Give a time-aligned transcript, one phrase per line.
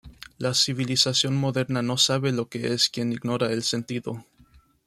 [0.39, 4.25] La civilización moderna no sabe lo que es quien ignora el sentido.